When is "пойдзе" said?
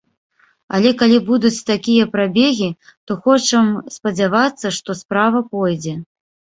5.57-5.93